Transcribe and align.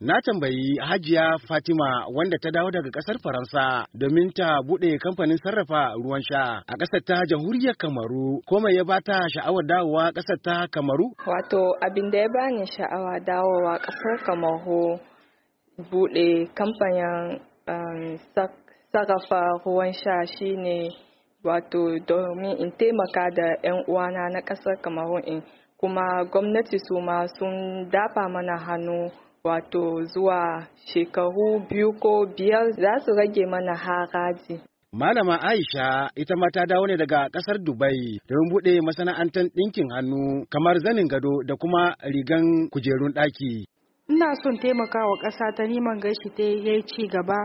Na 0.00 0.20
tambayi 0.20 0.76
Hajiya 0.88 1.38
Fatima 1.48 2.06
wanda 2.14 2.36
ta 2.38 2.50
dawo 2.50 2.70
daga 2.70 2.90
ƙasar 2.90 3.16
Faransa 3.22 3.86
domin 3.94 4.28
ta 4.36 4.60
buɗe 4.60 4.98
kamfanin 4.98 5.38
sarrafa 5.40 5.94
ruwan 6.04 6.20
sha 6.22 6.60
a 6.68 6.74
ƙasar 6.78 7.00
ta 7.04 7.24
jamhuriyar 7.24 7.76
Kamaru. 7.80 8.40
Ko 8.46 8.60
mai 8.60 8.76
ya 8.76 8.84
bata 8.84 9.24
sha'awar 9.32 9.64
dawowa 9.66 10.12
ƙasar 10.12 10.36
ta 10.44 10.66
Kamaru? 10.68 11.16
Wato 11.26 11.72
abin 11.80 12.10
da 12.10 12.18
ya 12.18 12.28
bani 12.28 12.66
sha'awa 12.66 13.20
dawowa 13.24 13.78
ƙasar 13.80 14.16
Kamaru 14.26 15.00
buɗe 15.90 16.52
kamfanin 16.52 17.40
um, 17.66 18.18
sarrafa 18.92 19.40
ruwan 19.64 19.92
sha 19.96 20.26
shine 20.36 20.92
wato 21.42 21.96
domin 22.06 22.58
in 22.60 22.70
taimaka 22.76 23.30
da 23.32 23.48
'yan 23.64 23.84
uwana 23.88 24.28
na 24.28 24.40
ƙasar 24.44 24.76
Kamaru 24.82 25.24
in 25.24 25.42
kuma 25.80 26.04
gwamnati 26.30 26.76
su 26.84 27.00
ma 27.00 27.24
sun 27.38 27.88
dafa 27.88 28.28
mana 28.28 28.58
hannu 28.60 29.08
wato 29.46 30.02
zuwa 30.12 30.66
shekaru 30.90 31.48
biyu 31.70 31.92
ko 32.02 32.26
biyar 32.36 32.66
za 32.72 32.92
su 33.04 33.10
rage 33.18 33.46
mana 33.46 33.74
haraji. 33.76 34.60
Malama 34.92 35.36
Aisha 35.42 36.10
ita 36.16 36.34
ma 36.36 36.48
ta 36.54 36.66
dawo 36.66 36.86
ne 36.86 36.96
daga 36.96 37.28
ƙasar 37.28 37.58
Dubai 37.64 38.18
don 38.28 38.48
buɗe 38.50 38.80
masana'antar 38.86 39.44
ɗinkin 39.56 39.88
hannu 39.94 40.46
kamar 40.50 40.76
zanin 40.84 41.08
gado 41.08 41.42
da 41.46 41.54
kuma 41.56 41.94
rigan 42.14 42.68
kujerun 42.72 43.12
ɗaki. 43.12 43.64
Ina 44.08 44.34
son 44.42 44.56
taimaka 44.58 44.98
wa 45.06 45.16
ƙasa 45.22 45.52
ta 45.56 45.62
neman 45.66 46.00
gashi 46.00 46.30
ta 46.36 46.42
yi 46.42 46.82
ci 46.82 47.06
gaba 47.08 47.36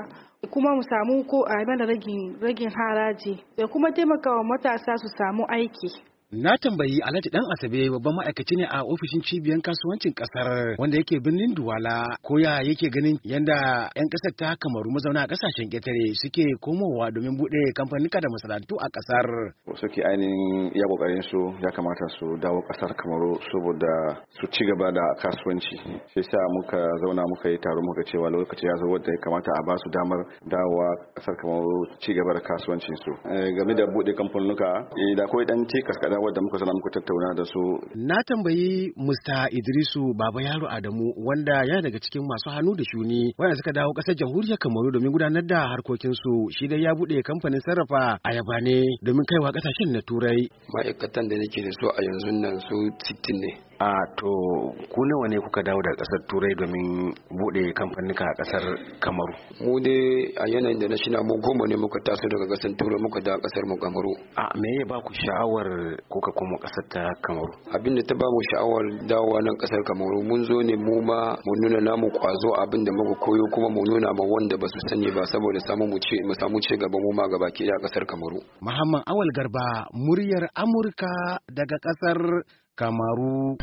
kuma 0.49 0.69
mu 0.75 0.81
samu 0.83 1.23
ko 1.27 1.43
a 1.45 1.65
mana 1.67 1.85
ragin 1.85 2.69
haraji 2.69 3.43
da 3.57 3.67
kuma 3.67 3.91
taimaka 3.91 4.29
wa 4.29 4.43
matasa 4.43 4.93
su 4.97 5.07
samu 5.17 5.43
aiki. 5.49 6.10
Na 6.31 6.55
tambayi 6.55 6.95
Alhaji 7.03 7.27
Dan 7.27 7.43
Asabe 7.51 7.91
babban 7.91 8.15
ma'aikaci 8.15 8.55
ne 8.55 8.63
a 8.63 8.79
ofishin 8.87 9.19
cibiyar 9.19 9.59
kasuwancin 9.59 10.15
ƙasar 10.15 10.79
wanda 10.79 10.95
yake 10.95 11.19
birnin 11.19 11.51
Duwala 11.51 12.07
ko 12.23 12.39
ya 12.39 12.63
yake 12.63 12.87
ganin 12.87 13.19
yanda 13.27 13.91
'yan 13.91 14.07
ƙasar 14.07 14.31
ta 14.39 14.55
Kamaru 14.55 14.95
mazauna 14.95 15.23
a 15.23 15.27
ƙasashen 15.27 15.67
ƙetare 15.67 16.15
suke 16.15 16.47
komowa 16.63 17.11
domin 17.11 17.35
buɗe 17.35 17.75
kamfanika 17.75 18.23
da 18.23 18.31
masana'antu 18.31 18.79
a 18.79 18.87
ƙasar. 18.87 19.27
Suke 19.75 19.99
ainihin 20.07 20.71
ya 20.71 20.87
ƙoƙarin 20.87 21.19
su 21.27 21.51
ya 21.59 21.67
kamata 21.75 22.07
su 22.15 22.23
dawo 22.39 22.63
ƙasar 22.63 22.95
Kamaru 22.95 23.35
saboda 23.51 24.23
su 24.31 24.47
ci 24.55 24.63
gaba 24.71 24.87
da 24.95 25.03
kasuwanci. 25.19 25.83
Shi 26.15 26.23
sa 26.23 26.39
muka 26.55 26.79
zauna 27.03 27.27
muka 27.27 27.51
yi 27.51 27.59
taro 27.59 27.81
muka 27.83 28.07
cewa 28.07 28.31
lokaci 28.31 28.63
ya 28.63 28.75
zo 28.79 28.87
wanda 28.87 29.11
ya 29.11 29.19
kamata 29.19 29.51
a 29.51 29.61
ba 29.67 29.75
su 29.83 29.89
damar 29.91 30.19
dawowa 30.47 30.87
ƙasar 31.19 31.35
Kamaru 31.43 31.91
ci 31.99 32.15
gaba 32.15 32.33
da 32.33 32.39
kasuwancin 32.39 32.95
su. 33.03 33.11
Game 33.27 33.75
da 33.75 33.83
buɗe 33.91 34.15
kamfanuka 34.15 34.87
da 35.19 35.23
akwai 35.27 35.43
dan 35.43 35.59
cikas 35.67 35.99
kaɗan 35.99 36.20
wadda 36.25 36.41
muka 36.41 36.57
sana 36.59 36.73
muka 36.77 36.89
tattauna 36.95 37.29
da 37.37 37.43
su. 37.51 37.61
Na 37.95 38.17
tambayi 38.27 38.93
Mr. 39.07 39.47
Idrisu 39.57 40.13
Baba 40.19 40.39
Yaro 40.47 40.67
Adamu 40.69 41.13
wanda 41.27 41.57
ya 41.69 41.81
daga 41.81 41.99
cikin 41.99 42.23
masu 42.29 42.49
hannu 42.49 42.75
da 42.75 42.83
shuni 42.89 43.33
wanda 43.37 43.55
suka 43.55 43.71
dawo 43.73 43.93
ƙasar 43.97 44.15
jamhuriyar 44.15 44.57
Kamaru 44.57 44.91
domin 44.91 45.11
gudanar 45.11 45.45
da 45.45 45.67
harkokinsu 45.71 46.33
shi 46.55 46.67
dai 46.67 46.81
ya 46.83 46.91
buɗe 46.93 47.21
kamfanin 47.23 47.61
sarrafa 47.65 48.19
ayaba 48.23 48.61
ne 48.61 48.83
domin 49.05 49.25
kaiwa 49.29 49.51
ƙasashen 49.51 49.91
na 49.93 50.01
Turai. 50.01 50.49
Ma'aikatan 50.73 51.27
da 51.29 51.35
nake 51.37 51.59
da 51.65 51.71
su 51.79 51.85
a 51.89 52.01
yanzu 52.05 52.31
nan 52.41 52.59
su 52.67 52.75
60 52.97 53.33
ne. 53.41 53.70
A 53.81 53.89
to 54.13 54.29
ku 54.93 54.99
nawa 55.09 55.25
ne 55.27 55.37
kuka 55.41 55.61
dawo 55.65 55.81
daga 55.81 55.97
ƙasar 56.01 56.21
Turai 56.29 56.53
domin 56.53 57.09
buɗe 57.33 57.73
kamfanika 57.73 58.23
a 58.29 58.33
ƙasar 58.37 58.63
Kamaru? 59.01 59.33
Mu 59.65 59.79
dai 59.81 60.29
a 60.37 60.45
yanayin 60.53 60.77
da 60.79 60.85
na 60.87 60.95
shina 61.01 61.17
mu 61.25 61.33
goma 61.41 61.65
ne 61.65 61.75
muka 61.81 61.97
taso 62.05 62.21
daga 62.29 62.45
ƙasar 62.53 62.77
Turai 62.77 63.01
muka 63.01 63.19
da 63.25 63.33
ƙasar 63.41 63.63
mu 63.65 63.75
Kamaru. 63.81 64.13
A 64.37 64.43
me 64.53 64.69
ya 64.77 64.85
ba 64.85 65.01
ku 65.01 65.09
sha'awar 65.17 65.97
kuka 66.13 66.29
koma 66.37 66.57
ƙasar 66.61 66.85
ta 66.93 67.03
Kamaru? 67.25 67.53
Abin 67.73 67.95
da 67.97 68.03
ta 68.05 68.13
ba 68.13 68.27
mu 68.29 68.39
sha'awar 68.53 68.85
dawowa 69.09 69.39
nan 69.41 69.55
ƙasar 69.57 69.81
Kamaru 69.89 70.17
mun 70.29 70.45
zo 70.45 70.61
ne 70.61 70.75
mu 70.77 71.01
ma 71.01 71.33
mu 71.41 71.51
nuna 71.65 71.81
namu 71.81 72.05
kwazo 72.13 72.49
abin 72.61 72.85
da 72.85 72.91
muka 72.93 73.17
koyo 73.25 73.45
kuma 73.49 73.69
mu 73.73 73.81
nuna 73.89 74.13
ma 74.13 74.23
wanda 74.29 74.61
ba 74.61 74.67
su 74.69 74.77
sani 74.93 75.09
ba 75.09 75.25
saboda 75.25 75.57
samu 75.65 75.89
mu 75.89 75.97
ce 75.97 76.21
mu 76.29 76.33
samu 76.37 76.61
ci 76.61 76.77
gaba 76.77 76.97
mu 77.01 77.17
ma 77.17 77.25
gaba 77.33 77.49
ke 77.49 77.65
da 77.65 77.73
ƙasar 77.81 78.05
Kamaru. 78.05 78.45
Muhammad 78.61 79.01
Awal 79.09 79.29
Garba 79.33 79.89
muryar 79.97 80.45
Amurka 80.53 81.41
daga 81.49 81.77
ƙasar 81.81 82.45
Kamaru. 82.77 83.57